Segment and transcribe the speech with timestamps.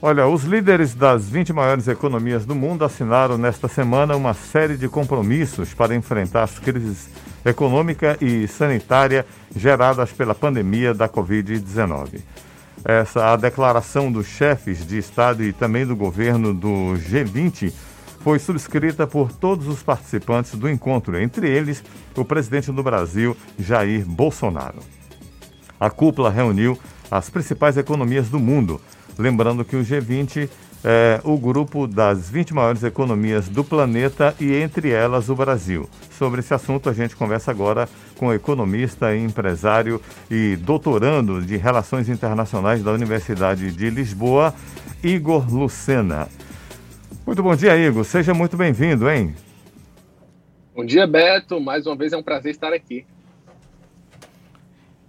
[0.00, 4.88] Olha, os líderes das 20 maiores economias do mundo assinaram nesta semana uma série de
[4.88, 7.08] compromissos para enfrentar as crises
[7.44, 9.26] econômica e sanitária
[9.56, 12.20] geradas pela pandemia da Covid-19.
[12.84, 17.72] Essa a declaração dos chefes de Estado e também do governo do G20
[18.20, 21.82] foi subscrita por todos os participantes do encontro, entre eles
[22.16, 24.78] o presidente do Brasil, Jair Bolsonaro.
[25.80, 26.78] A cúpula reuniu
[27.10, 28.80] as principais economias do mundo
[29.18, 30.48] Lembrando que o G20
[30.84, 35.90] é o grupo das 20 maiores economias do planeta e entre elas o Brasil.
[36.16, 40.00] Sobre esse assunto a gente conversa agora com o economista, empresário
[40.30, 44.54] e doutorando de Relações Internacionais da Universidade de Lisboa,
[45.02, 46.28] Igor Lucena.
[47.26, 48.04] Muito bom dia, Igor.
[48.04, 49.34] Seja muito bem-vindo, hein?
[50.74, 51.60] Bom dia, Beto.
[51.60, 53.04] Mais uma vez é um prazer estar aqui.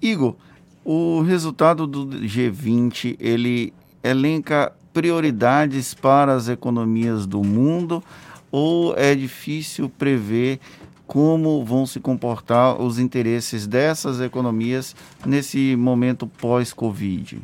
[0.00, 0.34] Igor,
[0.82, 8.02] o resultado do G20, ele elenca prioridades para as economias do mundo
[8.50, 10.58] ou é difícil prever
[11.06, 17.40] como vão se comportar os interesses dessas economias nesse momento pós-Covid?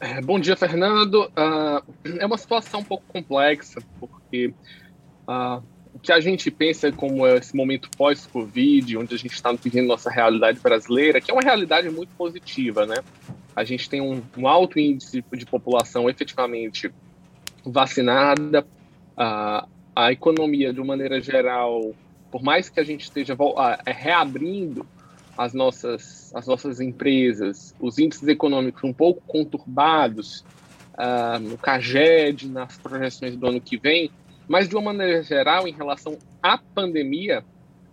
[0.00, 1.30] É, bom dia, Fernando.
[1.30, 4.52] Uh, é uma situação um pouco complexa, porque
[5.28, 5.62] uh,
[5.94, 10.10] o que a gente pensa como esse momento pós-Covid, onde a gente está vivendo nossa
[10.10, 12.96] realidade brasileira, que é uma realidade muito positiva, né?
[13.54, 16.92] A gente tem um, um alto índice de população efetivamente
[17.64, 18.66] vacinada,
[19.16, 21.94] a, a economia, de uma maneira geral,
[22.30, 23.36] por mais que a gente esteja
[23.84, 24.86] é, reabrindo
[25.36, 30.44] as nossas, as nossas empresas, os índices econômicos um pouco conturbados
[30.94, 34.10] uh, no CAGED, nas projeções do ano que vem,
[34.48, 37.44] mas de uma maneira geral, em relação à pandemia,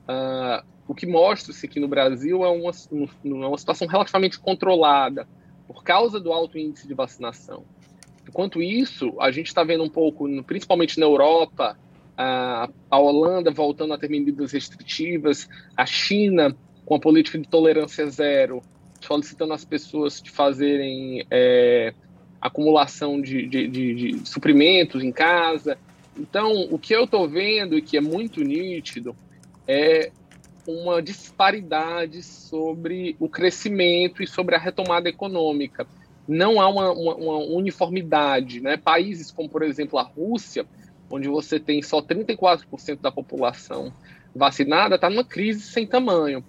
[0.07, 2.71] uh, o que mostra-se que no Brasil é uma,
[3.23, 5.27] uma situação relativamente controlada,
[5.69, 7.63] por causa do alto índice de vacinação.
[8.27, 11.77] Enquanto isso, a gente está vendo um pouco, principalmente na Europa,
[12.17, 16.57] a, Holanda voltando a ter medidas restritivas, a China
[16.87, 18.63] com a política de tolerância zero,
[18.99, 21.93] solicitando as pessoas de fazerem é,
[22.41, 25.77] acumulação de, de, de, de, suprimentos em casa.
[26.17, 29.15] Então, o que eu estou vendo e que é muito nítido
[29.67, 30.11] é
[30.69, 35.87] uma disparidade sobre o crescimento e sobre a retomada econômica.
[36.27, 38.61] Não há uma, uma, uma uniformidade.
[38.61, 38.77] Né?
[38.77, 40.65] Países como, por exemplo, a Rússia,
[41.09, 43.91] onde você tem só 34% da população
[44.35, 46.43] vacinada, está numa crise sem tamanho.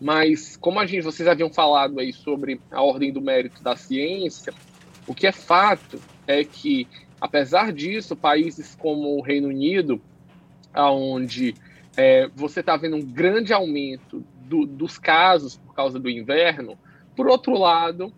[0.00, 4.52] Mas, como a gente, vocês haviam falado aí sobre a ordem do mérito da ciência,
[5.06, 6.86] o que é fato é que,
[7.20, 10.00] apesar disso, países como o Reino Unido,
[10.76, 11.54] onde
[11.96, 16.78] é, você está vendo um grande aumento do, dos casos por causa do inverno.
[17.16, 18.12] Por outro lado,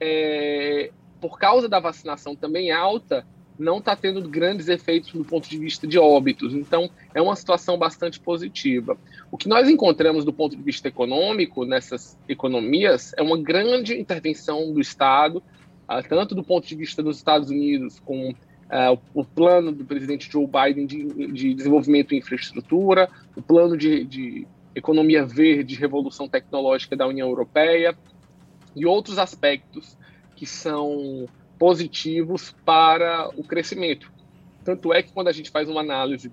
[0.00, 3.24] é, por causa da vacinação também alta,
[3.58, 6.54] não está tendo grandes efeitos do ponto de vista de óbitos.
[6.54, 8.96] Então, é uma situação bastante positiva.
[9.30, 14.72] O que nós encontramos do ponto de vista econômico nessas economias é uma grande intervenção
[14.72, 15.42] do Estado,
[15.86, 18.34] ah, tanto do ponto de vista dos Estados Unidos, com
[18.72, 24.04] uh, o plano do presidente Joe Biden de, de desenvolvimento em infraestrutura, o plano de,
[24.04, 27.96] de economia verde, revolução tecnológica da União Europeia
[28.74, 29.96] e outros aspectos
[30.34, 31.28] que são
[31.58, 34.10] positivos para o crescimento.
[34.64, 36.32] Tanto é que quando a gente faz uma análise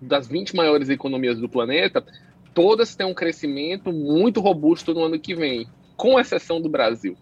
[0.00, 2.04] das 20 maiores economias do planeta,
[2.52, 7.16] todas têm um crescimento muito robusto no ano que vem, com exceção do Brasil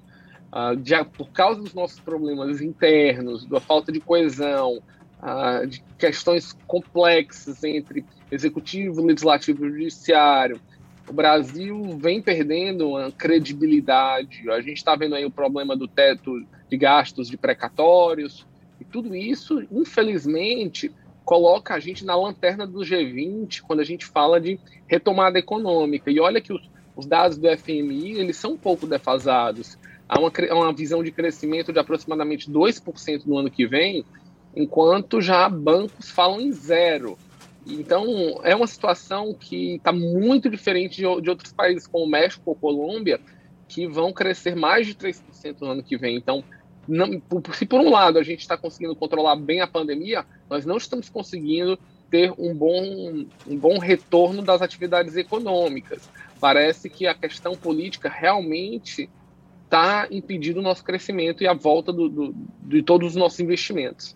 [0.53, 4.83] uh, de, por causa dos nossos problemas internos, da falta de coesão,
[5.23, 10.61] uh, de questões complexas entre executivo, legislativo e judiciário,
[11.09, 14.49] o Brasil vem perdendo a credibilidade.
[14.51, 18.47] A gente está vendo aí o problema do teto de gastos de precatórios,
[18.81, 20.91] e tudo isso, infelizmente,
[21.25, 26.11] coloca a gente na lanterna do G20 quando a gente fala de retomada econômica.
[26.11, 29.79] E olha que os, os dados do FMI eles são um pouco defasados
[30.13, 34.05] há uma, uma visão de crescimento de aproximadamente 2% no ano que vem,
[34.55, 37.17] enquanto já bancos falam em zero.
[37.67, 42.55] Então, é uma situação que está muito diferente de, de, outros países, como México ou
[42.55, 43.19] Colômbia,
[43.67, 46.17] que vão crescer mais de 3% no ano que vem.
[46.17, 46.45] Então,
[46.87, 50.67] não, por, se por um lado a gente está conseguindo controlar bem a pandemia, nós
[50.67, 51.79] não estamos conseguindo
[52.11, 56.07] ter um bom, um bom retorno das atividades econômicas.
[56.39, 59.09] Parece que a questão política realmente
[59.73, 64.15] está impedindo o nosso crescimento e a volta do, do, de todos os nossos investimentos.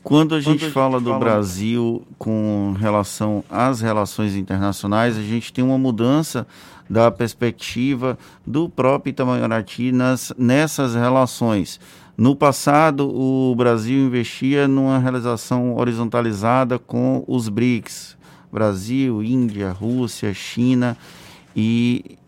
[0.00, 1.24] Quando a gente, Quando a fala gente do fala...
[1.24, 6.46] Brasil com relação às relações internacionais, a gente tem uma mudança
[6.88, 8.16] da perspectiva
[8.46, 11.80] do próprio Itamaraty nas, nessas relações.
[12.16, 18.16] No passado, o Brasil investia numa realização horizontalizada com os BRICS,
[18.52, 20.96] Brasil, Índia, Rússia, China
[21.56, 22.18] e,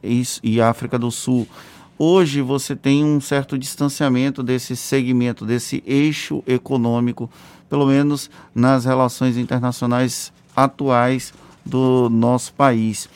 [0.42, 1.46] e África do Sul.
[1.96, 7.30] Hoje você tem um certo distanciamento desse segmento, desse eixo econômico,
[7.68, 11.32] pelo menos nas relações internacionais atuais
[11.64, 13.08] do nosso país.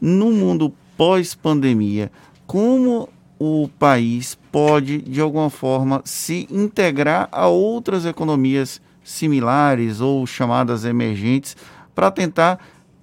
[0.00, 2.12] No mundo pós-pandemia,
[2.46, 3.08] como
[3.38, 11.56] o país pode, de alguma forma, se integrar a outras economias similares ou chamadas emergentes
[11.94, 12.58] para tentar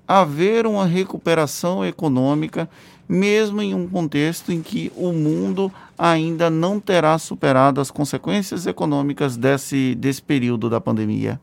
[0.08, 2.70] haver uma recuperação econômica,
[3.08, 9.38] mesmo em um contexto em que o mundo ainda não terá superado as consequências econômicas
[9.38, 11.40] desse, desse período da pandemia?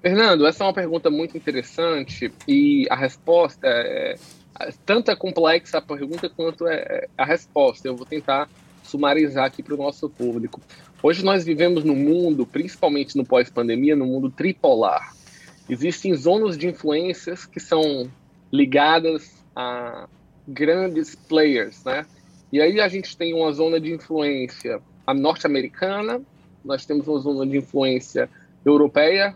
[0.00, 4.16] Fernando, essa é uma pergunta muito interessante e a resposta é
[4.84, 7.88] tanto é complexa a pergunta quanto é, é a resposta.
[7.88, 8.48] Eu vou tentar
[8.82, 10.60] sumarizar aqui para o nosso público.
[11.02, 15.14] Hoje nós vivemos num mundo, principalmente no pós-pandemia, no mundo tripolar.
[15.68, 18.08] Existem zonas de influências que são
[18.52, 20.08] ligadas a
[20.46, 22.06] grandes players, né?
[22.52, 24.80] E aí a gente tem uma zona de influência
[25.14, 26.22] norte-americana,
[26.64, 28.28] nós temos uma zona de influência
[28.64, 29.34] europeia,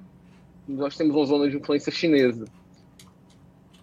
[0.66, 2.46] nós temos uma zona de influência chinesa.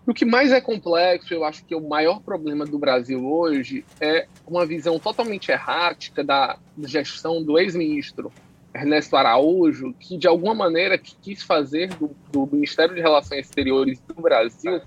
[0.08, 4.28] O que mais é complexo, eu acho que o maior problema do Brasil hoje é
[4.46, 8.32] uma visão totalmente errática da gestão do ex-ministro
[8.74, 14.22] Ernesto Araújo, que de alguma maneira quis fazer do, do, Ministério de Relações Exteriores do
[14.22, 14.82] Brasil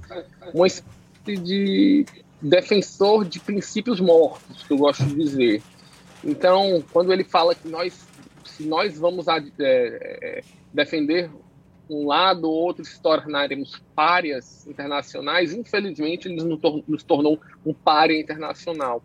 [0.55, 0.67] uma
[1.29, 2.07] espécie de
[2.41, 5.63] defensor de princípios mortos, que eu gosto de dizer.
[6.25, 8.07] Então, quando ele fala que nós,
[8.45, 10.43] se nós vamos é, é,
[10.73, 11.31] defender
[11.91, 16.43] um lado ou outro se tornaremos párias internacionais, infelizmente ele
[16.87, 19.03] nos tornou um pária internacional.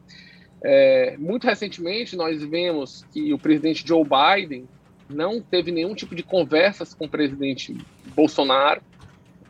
[0.62, 4.68] É, muito recentemente, nós vemos que o presidente Joe Biden
[5.10, 7.78] não teve nenhum tipo de conversas com o presidente
[8.16, 8.82] Bolsonaro,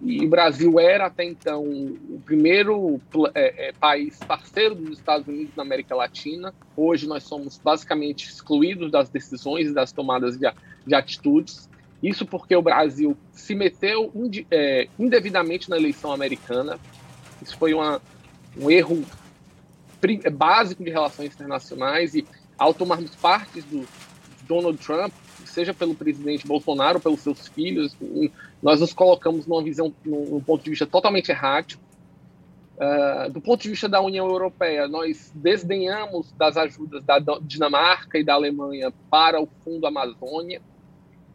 [0.05, 2.99] e o Brasil era até então o primeiro
[3.33, 6.53] é, é, país parceiro dos Estados Unidos na América Latina.
[6.75, 10.51] Hoje nós somos basicamente excluídos das decisões e das tomadas de,
[10.85, 11.69] de atitudes.
[12.01, 14.11] Isso porque o Brasil se meteu
[14.51, 16.77] é, indevidamente na eleição americana.
[17.41, 18.01] Isso foi uma,
[18.57, 19.05] um erro
[20.33, 22.25] básico de relações internacionais e
[22.57, 23.87] ao tomarmos parte do
[24.45, 25.13] Donald Trump,
[25.53, 27.95] seja pelo presidente Bolsonaro pelos seus filhos,
[28.61, 31.81] nós nos colocamos numa visão, num, ponto de vista totalmente errático.
[32.75, 38.23] Uh, do ponto de vista da União Europeia, nós desdenhamos das ajudas da Dinamarca e
[38.23, 40.59] da Alemanha para o Fundo Amazônia.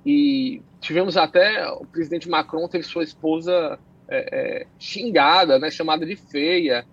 [0.05, 3.79] E tivemos até o presidente Macron teve sua esposa
[4.09, 6.85] é, é, xingada, né, chamada de feia,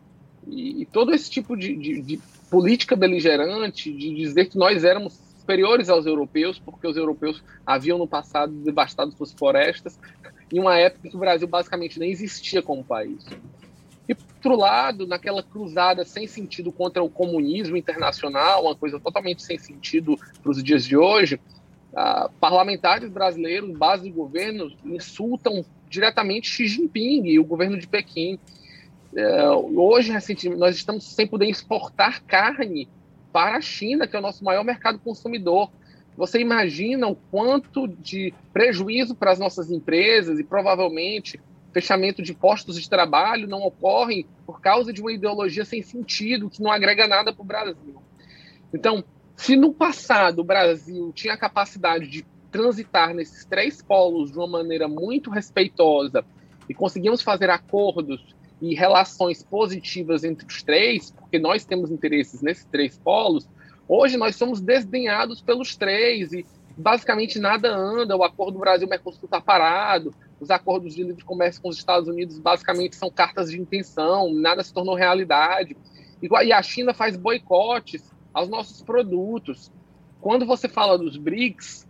[0.48, 2.20] e, e todo esse tipo de, de, de,
[2.50, 8.08] política beligerante de dizer que nós éramos superiores aos europeus, porque os europeus haviam no
[8.08, 10.00] passado devastado suas florestas,
[10.52, 13.24] em uma época em que o Brasil basicamente nem existia como país.
[14.10, 19.44] E, por outro lado, naquela cruzada sem sentido contra o comunismo internacional, uma coisa totalmente
[19.44, 21.40] sem sentido para os dias de hoje,
[21.96, 28.38] Uh, parlamentares brasileiros, base de governo, insultam diretamente Xi Jinping e o governo de Pequim.
[29.14, 32.90] Uh, hoje, recentemente, nós estamos sem poder exportar carne
[33.36, 35.70] para a China, que é o nosso maior mercado consumidor.
[36.16, 41.38] Você imagina o quanto de prejuízo para as nossas empresas e provavelmente
[41.74, 46.64] fechamento de postos de trabalho não ocorrem por causa de uma ideologia sem sentido que
[46.64, 48.02] não agrega nada para o Brasil.
[48.74, 49.04] Então,
[49.36, 54.48] se no passado o Brasil tinha a capacidade de transitar nesses três polos de uma
[54.48, 56.24] maneira muito respeitosa
[56.70, 62.66] e conseguimos fazer acordos e relações positivas entre os três, porque nós temos interesses nesses
[62.66, 63.48] três polos,
[63.88, 66.46] hoje nós somos desdenhados pelos três e
[66.78, 71.78] basicamente nada anda, o acordo Brasil-Mercosul está parado, os acordos de livre comércio com os
[71.78, 75.76] Estados Unidos basicamente são cartas de intenção, nada se tornou realidade.
[76.22, 79.72] E a China faz boicotes aos nossos produtos.
[80.20, 81.88] Quando você fala dos BRICS,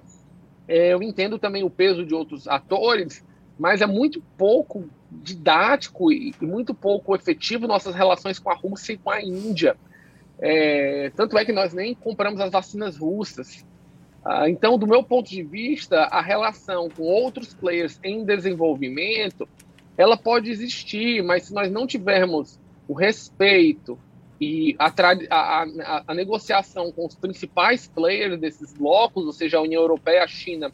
[0.68, 3.24] é, eu entendo também o peso de outros atores,
[3.58, 8.98] mas é muito pouco didático e muito pouco efetivo nossas relações com a Rússia e
[8.98, 9.76] com a Índia.
[10.40, 13.66] É, tanto é que nós nem compramos as vacinas russas.
[14.24, 19.48] Ah, então, do meu ponto de vista, a relação com outros players em desenvolvimento,
[19.98, 23.98] ela pode existir, mas se nós não tivermos o respeito
[24.42, 29.62] e a, a, a, a, negociação com os principais players desses blocos, ou seja, a
[29.62, 30.74] União Europeia, a China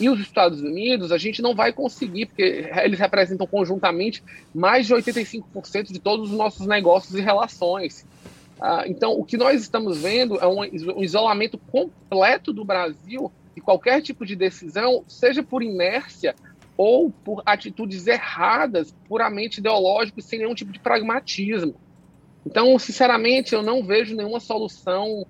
[0.00, 4.22] e os Estados Unidos, a gente não vai conseguir, porque eles representam conjuntamente
[4.54, 8.06] mais de 85% de todos os nossos negócios e relações.
[8.60, 14.00] Ah, então, o que nós estamos vendo é um isolamento completo do Brasil de qualquer
[14.00, 16.34] tipo de decisão, seja por inércia
[16.76, 21.74] ou por atitudes erradas, puramente ideológicas, sem nenhum tipo de pragmatismo.
[22.46, 25.26] Então, sinceramente, eu não vejo nenhuma solução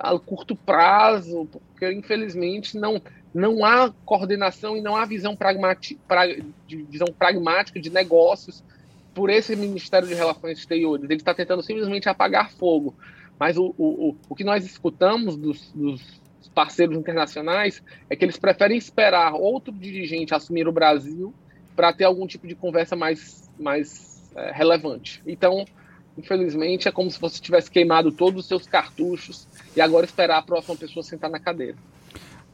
[0.00, 3.00] a curto prazo, porque infelizmente não,
[3.34, 8.62] não há coordenação e não há visão, pragmati, pra, de, visão pragmática de negócios
[9.14, 11.04] por esse Ministério de Relações Exteriores.
[11.04, 12.94] Ele está tentando simplesmente apagar fogo.
[13.38, 16.22] Mas o, o, o que nós escutamos dos, dos
[16.54, 21.34] parceiros internacionais é que eles preferem esperar outro dirigente assumir o Brasil
[21.74, 25.22] para ter algum tipo de conversa mais, mais é, relevante.
[25.26, 25.64] Então,
[26.16, 30.42] infelizmente, é como se você tivesse queimado todos os seus cartuchos e agora esperar a
[30.42, 31.76] próxima pessoa sentar na cadeira.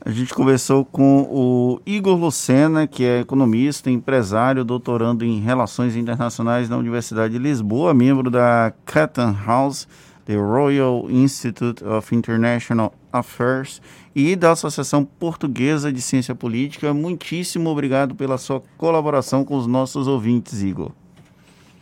[0.01, 6.69] A gente conversou com o Igor Lucena, que é economista, empresário, doutorando em Relações Internacionais
[6.69, 9.89] na Universidade de Lisboa, membro da Chatham House,
[10.25, 13.83] the Royal Institute of International Affairs
[14.15, 16.95] e da Associação Portuguesa de Ciência Política.
[16.95, 20.93] Muitíssimo obrigado pela sua colaboração com os nossos ouvintes, Igor.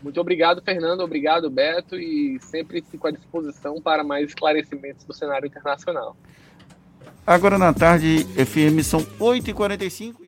[0.07, 1.01] Muito obrigado, Fernando.
[1.01, 1.97] Obrigado, Beto.
[1.97, 6.17] E sempre fico à disposição para mais esclarecimentos do cenário internacional.
[7.27, 10.26] Agora na tarde, FM são 8h45.